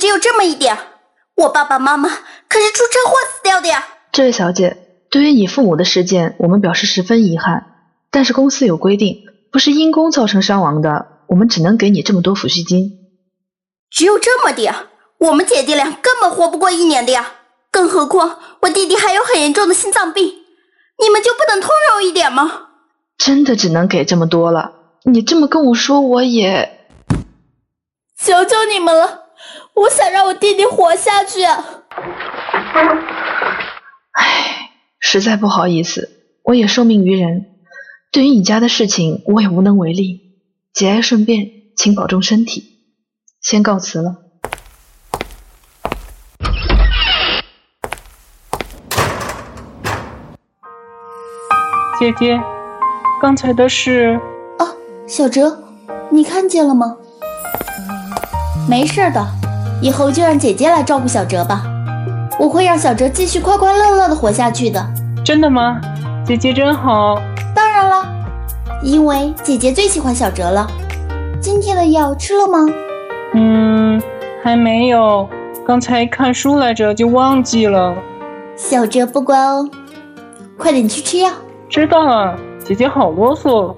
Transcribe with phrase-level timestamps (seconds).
[0.00, 0.76] 只有这么一点？
[1.36, 2.08] 我爸爸妈妈
[2.48, 3.86] 可是出车祸死掉的呀！
[4.10, 4.78] 这位小姐，
[5.10, 7.66] 对于你父母的事件，我们表示十分遗憾。
[8.10, 12.98] 但是公司有规定，不是因公造成伤亡的，我们只能给你这么多抚恤金。
[13.90, 14.74] 只有这么点？
[15.18, 17.32] 我们姐弟俩根本活不过一年的呀！
[17.70, 22.68] 更何况我弟弟还有很严重的心脏病，你们就不能通融一点吗？
[23.18, 24.72] 真的只能给这么多了。
[25.04, 26.88] 你这么跟我说，我也
[28.18, 29.26] 求求你们了，
[29.74, 31.44] 我想让我弟弟活下去。
[34.12, 36.10] 唉，实在不好意思，
[36.44, 37.46] 我也受命于人，
[38.12, 40.20] 对于你家的事情，我也无能为力。
[40.72, 42.62] 节哀顺变，请保重身体，
[43.40, 44.16] 先告辞了。
[51.98, 52.40] 姐姐，
[53.20, 54.18] 刚才的事……
[54.58, 54.64] 啊，
[55.06, 55.62] 小哲，
[56.10, 56.96] 你看见了吗？
[58.68, 59.26] 没事的，
[59.80, 61.62] 以后就让姐姐来照顾小哲吧。
[62.38, 64.84] 我会让小哲继续快快乐乐的活下去的。
[65.24, 65.80] 真的吗？
[66.24, 67.20] 姐姐真好。
[67.54, 68.06] 当然了，
[68.82, 70.66] 因为姐姐最喜欢小哲了。
[71.40, 72.58] 今天的药吃了吗？
[73.34, 74.00] 嗯，
[74.42, 75.28] 还没有。
[75.66, 77.94] 刚才看书来着，就忘记了。
[78.56, 79.68] 小哲不乖哦，
[80.56, 81.30] 快点去吃药。
[81.68, 83.74] 知道了，姐姐好啰嗦。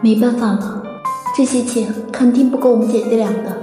[0.00, 0.82] 没办法了，
[1.36, 3.54] 这些钱肯定不够我们姐弟俩的，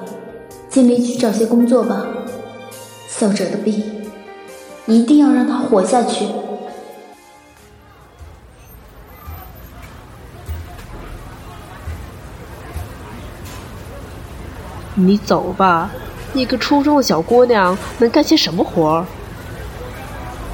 [0.70, 2.06] 尽力去找些工作吧。
[3.08, 3.84] 小哲的病，
[4.86, 6.28] 一定要让他活下去。
[14.94, 15.90] 你走吧，
[16.36, 19.06] 一个初中的小姑娘能干些什么活儿？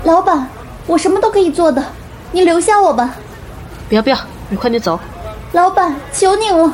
[0.06, 0.48] 老板，
[0.88, 1.84] 我什么都可以做的，
[2.32, 3.16] 你留下我吧。
[3.90, 4.98] 不要不要，你快点走。
[5.52, 6.74] 老板，求你了，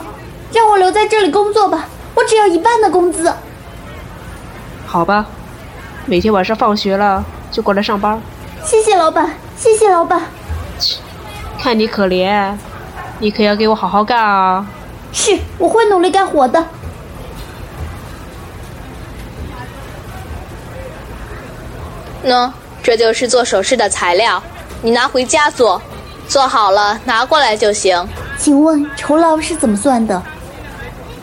[0.55, 3.29] 让我留在这里工作吧，我只要一半的工资。
[4.87, 5.25] 好吧，
[6.05, 7.21] 每天晚上放学了
[7.51, 8.21] 就过来上班。
[8.63, 10.21] 谢谢老板，谢谢老板。
[10.79, 10.99] 切，
[11.59, 12.55] 看你可怜，
[13.19, 14.65] 你可要给我好好干啊。
[15.11, 16.65] 是，我会努力干活的。
[22.23, 22.49] 喏。
[22.81, 24.41] 这就是做首饰的材料，
[24.83, 25.81] 你拿回家做，
[26.27, 28.07] 做好了拿过来就行。
[28.37, 30.21] 请问酬劳是怎么算的？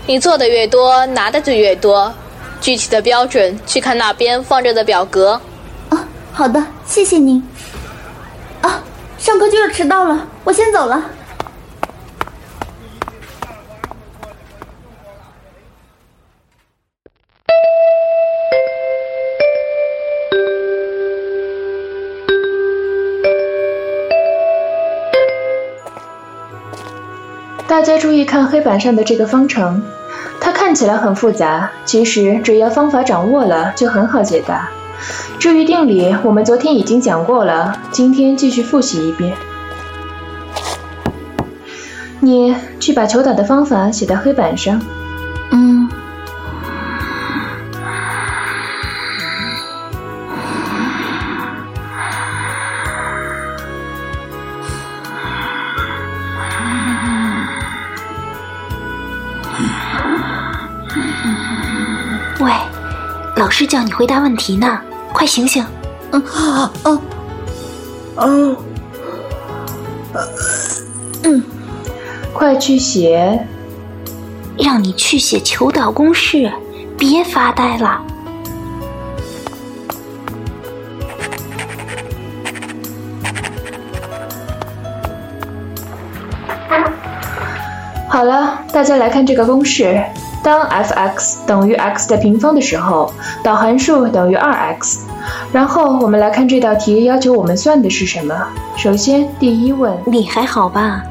[0.07, 2.13] 你做的越多，拿的就越多。
[2.61, 5.41] 具体的标准去看那边放着的表格。
[5.89, 7.43] 啊，好的，谢谢您。
[8.61, 8.83] 啊，
[9.19, 11.03] 上课就要迟到了，我先走了。
[27.73, 29.83] 大家注意看黑板上的这个方程，
[30.43, 34.69] 它看起来很复杂，其实只要方法掌握了就很好解答。
[35.39, 39.33] 至于定理，我们昨天已经讲过了，今天继续复习一遍。
[42.21, 44.79] 你去把求导的方法写到黑板上。
[63.43, 64.79] 老师叫你回答问题呢，
[65.13, 65.67] 快醒醒！
[66.13, 67.01] 嗯啊啊
[68.19, 68.57] 嗯
[71.25, 71.43] 嗯，
[72.33, 73.45] 快去写！
[74.57, 76.53] 让你去写求导公式，
[76.97, 78.01] 别发呆了。
[88.09, 90.01] 好了，大家来看这个公式。
[90.43, 93.13] 当 f(x) 等于 x 的平方的时候，
[93.45, 94.99] 导函数等于 2x。
[95.53, 98.35] 然后我们来看这道题要求我们算的是什么。
[98.77, 101.03] 首先，第一问，你还好吧？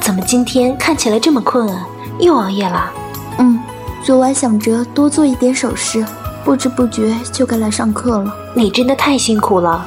[0.00, 1.86] 怎么今天看起来这么困啊？
[2.20, 2.90] 又熬夜了？
[3.38, 3.58] 嗯，
[4.02, 6.04] 昨晚想着多做一点首饰，
[6.44, 8.32] 不知不觉就该来上课了。
[8.54, 9.84] 你真的太辛苦了。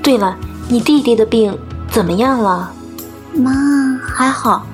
[0.00, 0.36] 对了，
[0.68, 1.56] 你弟弟的病
[1.90, 2.70] 怎么样了？
[3.34, 3.52] 妈，
[4.00, 4.64] 还好，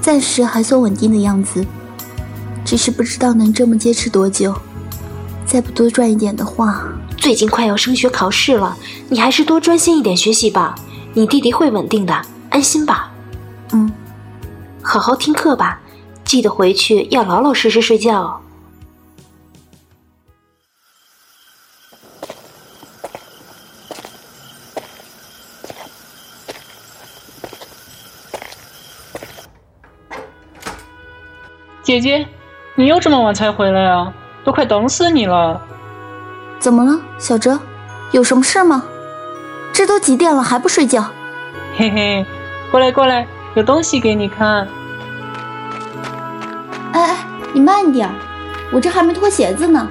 [0.00, 1.64] 暂时还算稳定的样子。
[2.64, 4.54] 只是不知道能这么坚持多久，
[5.44, 6.84] 再不多赚一点的话，
[7.16, 8.76] 最近快要升学考试了，
[9.08, 10.74] 你还是多专心一点学习吧。
[11.12, 13.12] 你弟弟会稳定的，安心吧。
[13.72, 13.90] 嗯，
[14.82, 15.80] 好好听课吧，
[16.24, 18.40] 记得回去要老老实实睡觉。
[31.82, 32.28] 姐姐。
[32.80, 34.10] 你又这么晚才回来啊？
[34.42, 35.60] 都快等死你了！
[36.58, 37.60] 怎么了，小哲？
[38.10, 38.82] 有什么事吗？
[39.70, 41.04] 这都几点了还不睡觉？
[41.76, 42.24] 嘿嘿，
[42.70, 44.66] 过来过来，有东西给你看。
[46.92, 47.16] 哎哎，
[47.52, 48.08] 你慢点，
[48.72, 49.86] 我这还没脱鞋子呢，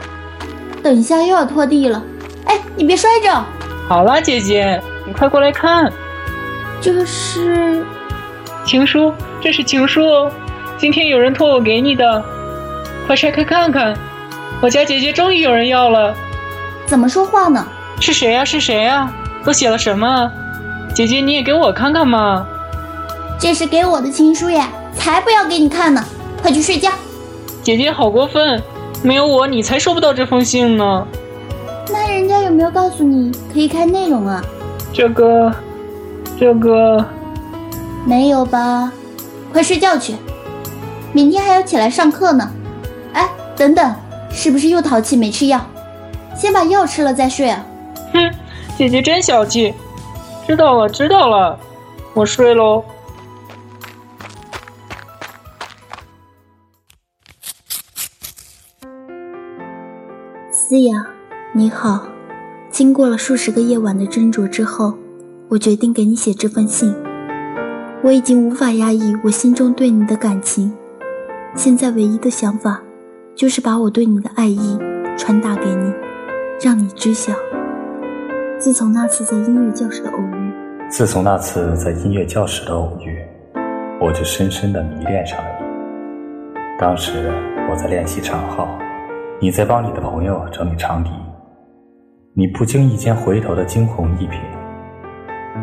[0.81, 2.01] 等一下又要拖地了。
[2.45, 3.31] 哎，你别摔着。
[3.87, 5.93] 好啦，姐姐，你快过来看，
[6.81, 7.85] 这是
[8.65, 10.31] 情书，这是情书哦，
[10.75, 12.23] 今天有人托我给你的，
[13.09, 13.97] 快拆开看看。
[14.61, 16.13] 我家姐姐终于有人要了。
[16.85, 17.65] 怎么说话呢？
[17.99, 18.45] 是谁呀？
[18.45, 19.11] 是谁呀？
[19.43, 20.31] 都写了什么？
[20.93, 22.45] 姐姐你也给我看看嘛。
[23.39, 24.63] 这是给我的情书耶，
[24.93, 26.05] 才不要给你看呢！
[26.39, 26.91] 快去睡觉。
[27.63, 28.61] 姐姐好过分，
[29.01, 31.07] 没有我你才收不到这封信呢。
[31.91, 34.39] 那人家有没有告诉你可以看内容啊？
[34.93, 35.51] 这个，
[36.39, 37.03] 这个，
[38.05, 38.91] 没有吧？
[39.51, 40.13] 快睡觉去，
[41.11, 42.47] 明天还要起来上课呢。
[43.59, 43.95] 哎，等等。
[44.31, 45.59] 是不是又淘气没吃药？
[46.35, 47.65] 先把药吃了再睡啊！
[48.13, 48.31] 哼，
[48.77, 49.73] 姐姐真小气。
[50.47, 51.59] 知道了，知道了，
[52.13, 52.85] 我睡喽。
[60.51, 61.05] 思雅，
[61.53, 62.07] 你好。
[62.69, 64.93] 经过了数十个夜晚的斟酌之后，
[65.49, 66.95] 我决定给你写这封信。
[68.03, 70.71] 我已经无法压抑我心中对你的感情，
[71.55, 72.81] 现在唯一的想法。
[73.39, 74.77] 就是把我对你的爱意
[75.17, 75.93] 传达给你，
[76.61, 77.31] 让你知晓。
[78.59, 80.51] 自从那次在音乐教室的偶遇，
[80.89, 83.17] 自从那次在音乐教室的偶遇，
[84.01, 86.59] 我就深深的迷恋上了你。
[86.77, 87.31] 当时
[87.71, 88.77] 我在练习长号，
[89.39, 91.09] 你在帮你的朋友整理长笛，
[92.33, 94.35] 你不经意间回头的惊鸿一瞥，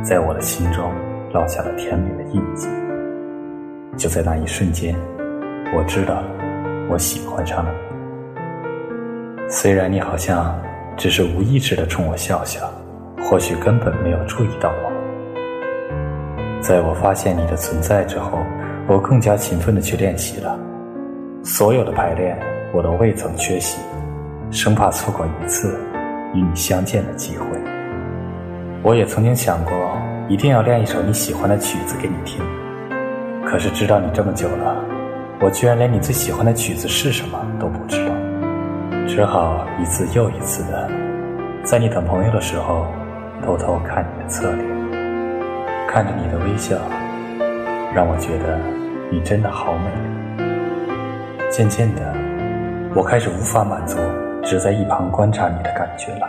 [0.03, 0.91] 在我的心中
[1.31, 2.69] 烙下了甜美的印记。
[3.99, 4.97] 就在那一瞬间，
[5.77, 6.46] 我知道了。
[6.89, 10.57] 我喜欢上了你，虽然你好像
[10.97, 12.73] 只是无意识的冲我笑笑，
[13.23, 14.93] 或许根本没有注意到我。
[16.61, 18.39] 在我发现你的存在之后，
[18.87, 20.59] 我更加勤奋的去练习了。
[21.43, 22.39] 所有的排练
[22.73, 23.79] 我都未曾缺席，
[24.51, 25.79] 生怕错过一次
[26.35, 27.47] 与你相见的机会。
[28.83, 29.73] 我也曾经想过，
[30.29, 32.41] 一定要练一首你喜欢的曲子给你听。
[33.45, 34.86] 可是知道你这么久了。
[35.39, 38.15] 我居然连你最喜欢的曲子是什么都不知道，
[39.07, 40.91] 只好一次又一次的
[41.63, 42.87] 在你等朋友的时候
[43.45, 44.67] 偷偷看你的侧脸，
[45.87, 46.75] 看着你的微笑，
[47.95, 48.59] 让我觉得
[49.11, 49.91] 你真的好美。
[51.51, 52.15] 渐渐的，
[52.95, 53.99] 我开始无法满足
[54.43, 56.27] 只在一旁观察你的感觉了，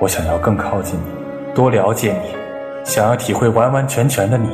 [0.00, 2.30] 我想要更靠近你，多了解你，
[2.84, 4.48] 想要体会完完全全的你。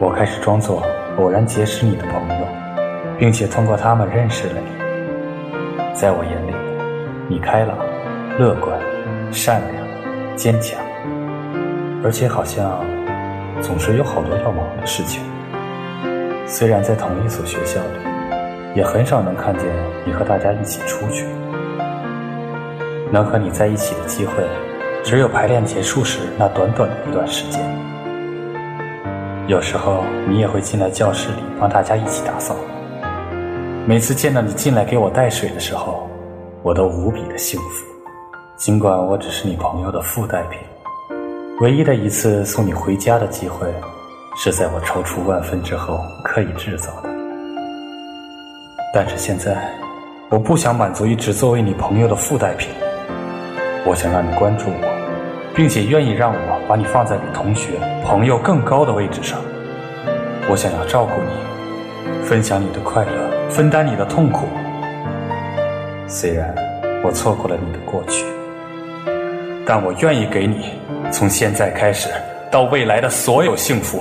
[0.00, 0.82] 我开始装作。
[1.18, 2.39] 偶然结识你的朋友，
[3.20, 5.92] 并且通过他们认识了你。
[5.94, 6.54] 在我眼里，
[7.28, 7.76] 你开朗、
[8.38, 8.80] 乐观、
[9.30, 10.80] 善良、坚强，
[12.02, 12.82] 而且好像
[13.60, 15.22] 总是有好多要忙的事情。
[16.46, 19.66] 虽然在同一所学校里，也很少能看见
[20.06, 21.26] 你和大家一起出去。
[23.12, 24.32] 能和你在一起的机会，
[25.04, 27.60] 只有排练结束时那短短的一段时间。
[29.46, 32.56] 有时候你也会进来教室里帮大家一起打扫。
[33.90, 36.08] 每次见到你进来给我带水的时候，
[36.62, 37.84] 我都无比的幸福。
[38.56, 40.60] 尽管我只是你朋友的附带品，
[41.60, 43.66] 唯一的一次送你回家的机会，
[44.36, 47.08] 是在我踌躇万分之后刻意制造的。
[48.94, 49.60] 但是现在，
[50.28, 52.70] 我不想满足于只作为你朋友的附带品，
[53.84, 55.52] 我想让你关注我。
[55.52, 57.72] 并且愿意让我把你放在比同学、
[58.06, 59.40] 朋友更高的位置上。
[60.48, 64.46] 我想要照顾你，分享你的快乐，分担你的痛苦。
[66.06, 66.54] 虽然
[67.04, 68.24] 我错过了你的过去，
[69.66, 70.72] 但我愿意给你
[71.10, 72.08] 从现在开始
[72.50, 74.00] 到未来的所有幸福。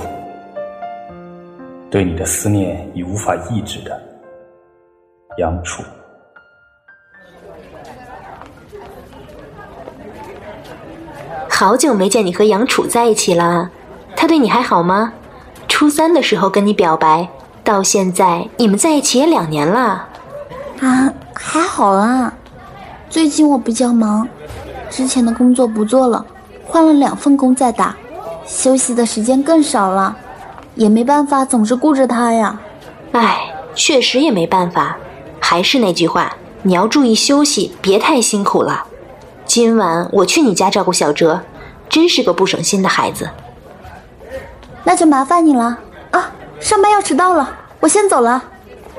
[1.89, 4.00] 对你的思念已无法抑制的
[5.39, 5.84] 杨楚。
[11.50, 13.70] 好久没见你和杨楚在一起了，
[14.15, 15.12] 他对你还好吗？
[15.68, 17.27] 初三的时候跟你表白，
[17.63, 20.08] 到现在你们在一起也两年了。
[20.82, 22.34] 啊，还好啦。
[23.10, 24.28] 最近我比较忙，
[24.89, 26.25] 之前的工作不做了，
[26.66, 27.96] 换了两份工在打，
[28.46, 30.16] 休息的时间更少了，
[30.75, 32.60] 也没办法总是顾着他呀。
[33.12, 34.98] 唉，确实也没办法。
[35.39, 38.86] 还是那句话，你要注意休息，别太辛苦了。
[39.46, 41.42] 今晚我去你家照顾小哲，
[41.89, 43.30] 真是个不省心的孩子。
[44.84, 45.80] 那就麻烦你了啊！
[46.60, 48.44] 上班要迟到了，我先走了。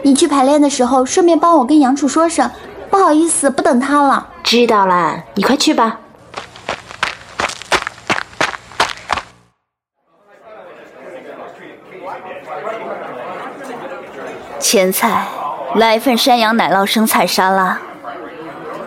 [0.03, 2.51] 你去排练的时候，顺便帮我跟杨楚说声，
[2.89, 4.27] 不好意思，不等他了。
[4.43, 5.99] 知道了，你快去吧。
[14.59, 15.27] 前菜，
[15.75, 17.79] 来一份山羊奶酪生菜沙拉。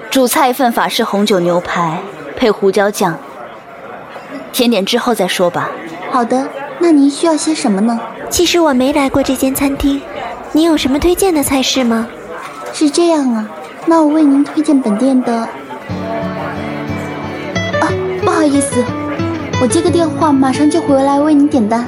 [0.10, 2.00] 主菜一份法式红酒牛排，
[2.36, 3.18] 配胡椒酱。
[4.52, 5.70] 甜点之后再说吧。
[6.12, 6.48] 好的，
[6.80, 8.00] 那您需要些什么呢？
[8.34, 10.02] 其实我没来过这间餐厅，
[10.54, 12.08] 你有什么推荐的菜式吗？
[12.74, 13.48] 是这样啊，
[13.86, 15.32] 那我为您推荐本店的。
[15.32, 15.48] 啊，
[18.26, 18.84] 不好意思，
[19.62, 21.88] 我接个电话，马上就回来为您点单。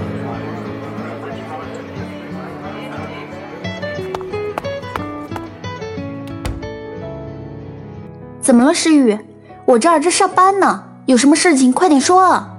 [8.40, 9.18] 怎么了，诗雨？
[9.66, 12.52] 我这儿正上班呢，有什么事情快点说啊！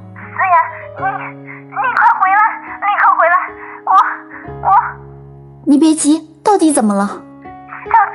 [5.68, 7.04] 你别急，到底怎么了？
[7.04, 8.14] 小哲，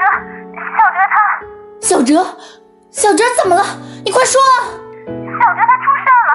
[0.79, 1.19] 小哲他……
[1.81, 2.25] 小哲，
[2.89, 3.61] 小哲怎么了？
[4.05, 4.71] 你快说啊！
[5.05, 6.31] 小哲他出事了，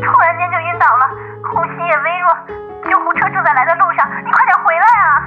[0.00, 1.10] 突然间就晕倒了，
[1.42, 2.32] 呼吸也微弱，
[2.88, 5.26] 救护车正在来的路上，你快点回来啊！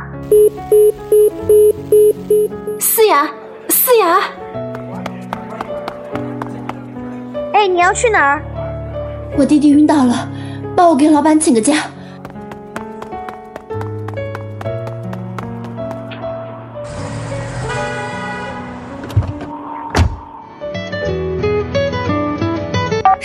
[2.80, 3.28] 思雅，
[3.68, 4.22] 思雅。
[7.54, 8.42] 哎，你要去哪儿？
[9.38, 10.30] 我弟弟晕倒了，
[10.74, 11.74] 帮我给老板请个假。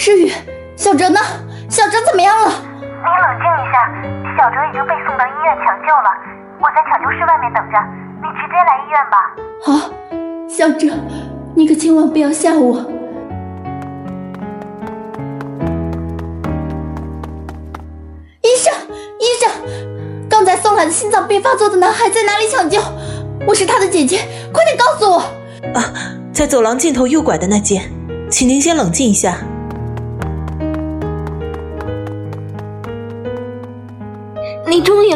[0.09, 0.33] 诗雨，
[0.75, 1.21] 小哲呢？
[1.69, 2.49] 小哲怎么样了？
[2.49, 3.93] 你冷静一下，
[4.39, 6.09] 小哲已经被送到医院抢救了，
[6.59, 7.77] 我在抢救室外面等着，
[8.23, 9.37] 你直接来医院吧。
[9.63, 9.93] 好，
[10.49, 10.89] 小哲，
[11.55, 12.79] 你可千万不要吓我。
[18.41, 18.73] 医生，
[19.21, 22.81] 医生，刚才送来的心脏病发作的男孩在哪里抢救？
[23.47, 25.19] 我是他的姐姐，快点告诉我！
[25.79, 25.85] 啊，
[26.33, 27.83] 在走廊尽头右拐的那间，
[28.31, 29.37] 请您先冷静一下。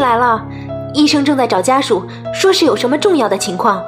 [0.02, 0.44] 来了，
[0.92, 2.02] 医生正在找家属，
[2.35, 3.80] 说是有什么重要的情况。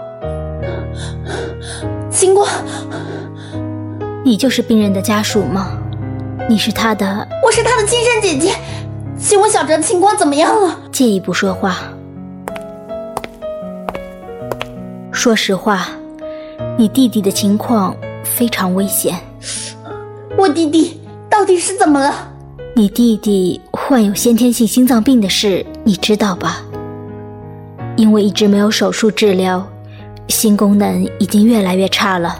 [2.08, 2.48] 情况？
[4.24, 5.76] 你就是病人的家属吗？
[6.48, 7.26] 你是他的？
[7.44, 8.54] 我是他的亲生姐姐。
[9.18, 10.78] 请问小哲的情况怎么样了？
[10.92, 11.78] 借一步说话。
[15.10, 15.88] 说实话，
[16.78, 19.18] 你弟弟的情况非常危险。
[20.38, 22.14] 我弟弟到底是怎么了？
[22.76, 26.62] 你弟弟患有先天性心脏病的事，你知道吧？
[27.96, 29.62] 因为一直没有手术治疗，
[30.28, 32.34] 心功能已经越来越差了。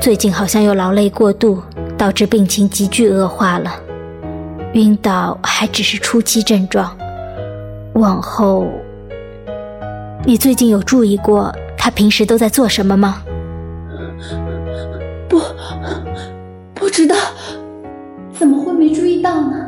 [0.00, 1.62] 最近好像又劳累过度，
[1.98, 3.74] 导致病情急剧恶化了。
[4.72, 6.96] 晕倒还只是初期症状，
[7.92, 8.66] 往后，
[10.24, 13.22] 你最近有注意过他平时都在做什么吗？
[15.28, 15.40] 不，
[16.74, 17.14] 不知道，
[18.32, 19.65] 怎么会没注意到呢？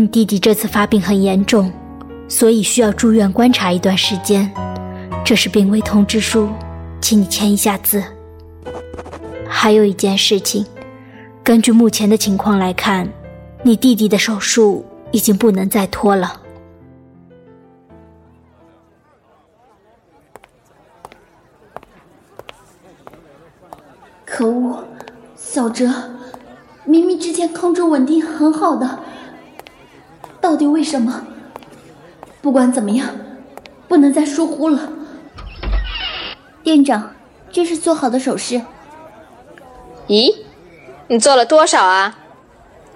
[0.00, 1.70] 你弟弟这次发病很严重，
[2.26, 4.50] 所以需要住院观察一段时间。
[5.22, 6.48] 这是病危通知书，
[7.02, 8.02] 请你签一下字。
[9.46, 10.64] 还有一件事情，
[11.44, 13.06] 根据目前的情况来看，
[13.62, 16.40] 你弟弟的手术已经不能再拖了。
[24.24, 24.82] 可恶，
[25.36, 25.92] 小哲，
[26.86, 28.98] 明明之前控制稳定很好的，
[30.50, 31.24] 到底为什么？
[32.42, 33.08] 不管怎么样，
[33.86, 34.92] 不能再疏忽了。
[36.64, 37.14] 店长，
[37.52, 38.60] 这是做好的首饰。
[40.08, 40.34] 咦，
[41.06, 42.18] 你做了多少啊？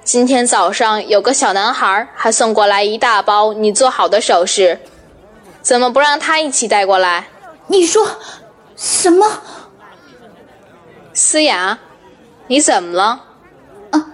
[0.02, 4.80] 今天早上有个小男孩还送过来一大包你做好的首饰，
[5.62, 7.28] 怎么不让他一起带过来？
[7.68, 8.04] 你说
[8.74, 9.24] 什么？
[11.12, 11.78] 思雅，
[12.48, 13.24] 你怎么了？
[13.92, 14.06] 啊，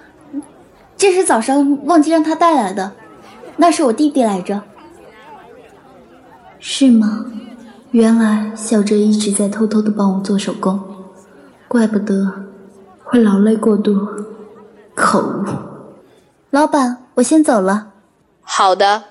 [0.99, 2.93] 这是早上忘记让他带来的，
[3.61, 4.63] 那是我弟弟来着。
[6.59, 7.27] 是吗？
[7.91, 10.81] 原来小哲一直在偷偷的帮我做手工，
[11.69, 12.33] 怪不得。
[13.05, 14.09] 会劳累过度，
[14.95, 15.45] 可恶！
[16.51, 17.93] 老板，我先走了。
[18.41, 19.03] 好的。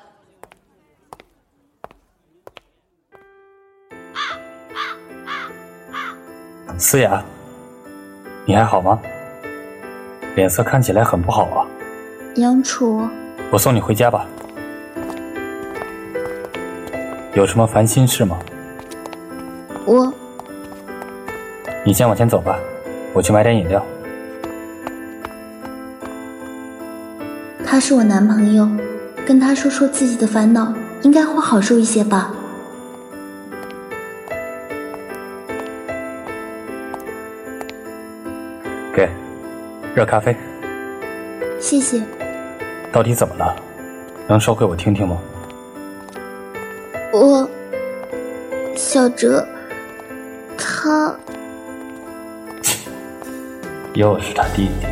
[6.78, 7.22] 思雅，
[8.46, 9.00] 你还好吗？
[10.36, 11.68] 脸色看起来很不好啊。
[12.38, 13.06] 杨楚，
[13.52, 14.26] 我送你回家吧。
[17.36, 18.40] 有什么烦心事吗？
[19.86, 20.12] 我……
[21.86, 22.60] 你先往前走吧。
[23.14, 23.84] 我去买点饮料。
[27.66, 28.68] 他是我男朋友，
[29.26, 32.34] 跟他说说自己的烦恼，应该会好受一些吧。
[38.94, 39.08] 给，
[39.96, 40.36] 热咖啡。
[41.60, 42.02] 谢谢。
[42.92, 43.56] 到底怎么了？
[44.28, 45.18] 能说给我听听吗？
[47.22, 47.50] 我，
[48.78, 49.46] 小哲，
[50.58, 51.14] 他，
[53.94, 54.88] 又是他弟弟。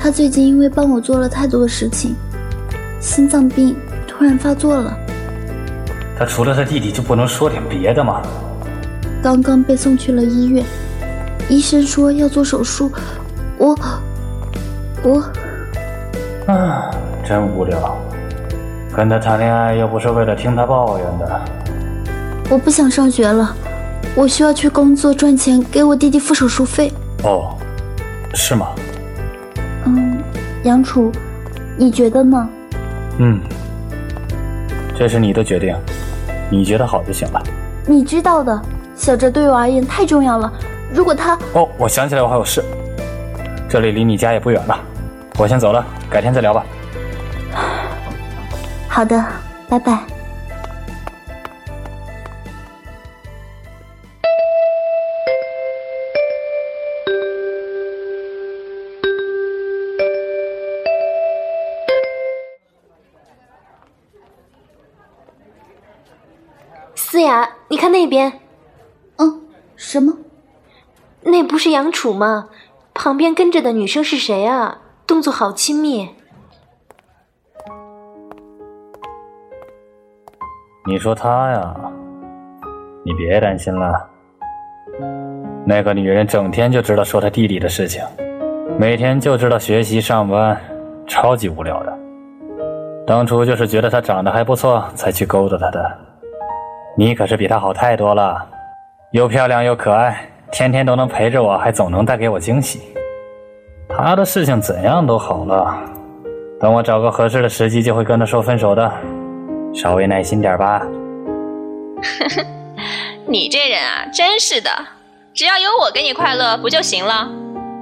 [0.00, 2.16] 他最近因为帮我做了太多的事情，
[2.98, 3.76] 心脏病
[4.08, 4.98] 突然发作了。
[6.18, 8.20] 他除了他弟弟就不能说点别的吗？
[9.22, 10.64] 刚刚被送去了医院，
[11.48, 12.90] 医生说要做手术。
[13.58, 13.78] 我，
[15.04, 15.22] 我，
[16.52, 16.90] 啊，
[17.24, 17.96] 真无聊。
[18.96, 21.40] 跟他谈恋爱又不是为了听他抱怨的。
[22.48, 23.54] 我不想上学了，
[24.14, 26.92] 我需要去工作赚钱，给我弟弟付手术费。
[27.24, 27.56] 哦，
[28.34, 28.68] 是吗？
[29.86, 30.22] 嗯，
[30.62, 31.10] 杨楚，
[31.76, 32.48] 你觉得呢？
[33.18, 33.40] 嗯，
[34.96, 35.74] 这是你的决定，
[36.48, 37.42] 你觉得好就行了。
[37.86, 38.62] 你知道的，
[38.94, 40.52] 小哲对我而言太重要了。
[40.92, 41.36] 如果他……
[41.54, 42.62] 哦，我想起来，我还有事。
[43.68, 44.78] 这里离你家也不远了，
[45.36, 46.64] 我先走了，改天再聊吧。
[48.94, 49.26] 好的，
[49.68, 50.06] 拜拜。
[66.94, 68.40] 思雅，你看那边。
[69.16, 69.42] 嗯，
[69.74, 70.16] 什么？
[71.22, 72.48] 那不是杨楚吗？
[72.94, 74.78] 旁边跟着的女生是谁啊？
[75.04, 76.10] 动作好亲密。
[80.86, 81.74] 你说她呀？
[83.06, 84.06] 你别担心了。
[85.64, 88.02] 那个女人整天就知道说她弟弟的事情，
[88.78, 90.60] 每天就知道学习上班，
[91.06, 91.98] 超级无聊的。
[93.06, 95.90] 当初就是觉得她长得还不错，才去勾搭她的。
[96.98, 98.46] 你可是比她好太多了，
[99.12, 100.20] 又漂亮又可爱，
[100.52, 102.82] 天天都能陪着我，还总能带给我惊喜。
[103.88, 105.74] 她的事情怎样都好了，
[106.60, 108.92] 等我找个合适的时机，就会跟她说分手的。
[109.74, 110.78] 稍微耐心点吧。
[112.00, 112.46] 呵呵，
[113.26, 114.70] 你这人啊，真是的，
[115.32, 117.28] 只要有我给你快乐不就行了？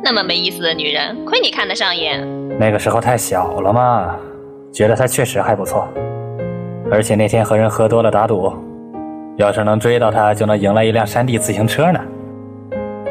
[0.02, 2.26] 那么没意思的女人，亏你看得上眼。
[2.58, 4.16] 那个时候太小了嘛，
[4.72, 5.86] 觉得她确实还不错。
[6.90, 8.52] 而且那天和人喝多了打赌，
[9.36, 12.00] 要是能追到她，就能赢来一辆山地自行车呢。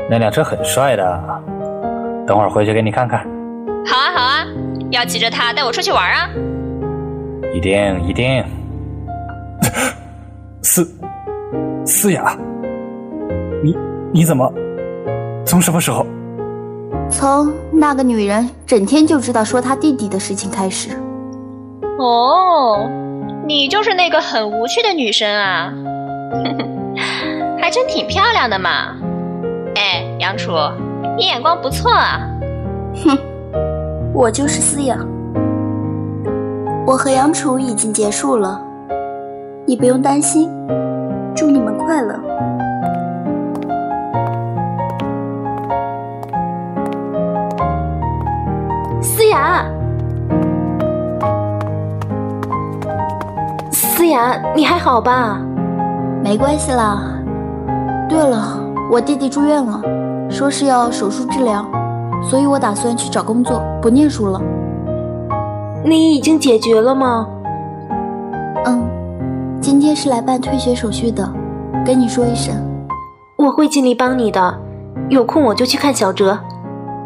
[0.10, 1.44] 那辆车很帅的，
[2.28, 3.26] 等会儿回去给你看看。
[3.86, 4.46] 好啊好啊，
[4.92, 6.30] 要骑着它带我出去玩啊！
[7.54, 8.44] 一定一定。
[10.62, 10.88] 思
[11.86, 12.38] 思雅，
[13.64, 13.78] 你
[14.12, 14.52] 你怎么？
[15.46, 16.06] 从什么时候？
[17.10, 20.90] 从那个女人整天就知道说她弟弟的事情开始。
[22.00, 22.90] 哦，
[23.46, 25.74] 你就是那个很无趣的女生啊，
[27.60, 28.96] 还真挺漂亮的嘛。
[29.76, 30.52] 哎，杨楚，
[31.18, 32.22] 你眼光不错啊。
[33.04, 33.18] 哼，
[34.14, 34.98] 我就是思雅，
[36.88, 38.62] 我和杨楚已经结束了。
[39.72, 40.52] 你不用担心，
[41.34, 42.14] 祝你们快乐。
[49.02, 49.66] 思雅，
[53.72, 55.40] 思雅，你还好吧？
[56.22, 57.02] 没关系啦。
[58.10, 58.60] 对了，
[58.92, 59.82] 我弟弟住院了，
[60.30, 61.66] 说是要手术治疗，
[62.22, 64.42] 所以我打算去找工作，不念书了。
[65.86, 67.26] 你已经解决了吗？
[69.96, 71.32] 是来办退学手续的，
[71.86, 72.56] 跟你说一声，
[73.38, 74.60] 我会尽力帮你的。
[75.10, 76.40] 有空我就去看小哲。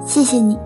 [0.06, 0.58] 谢谢你。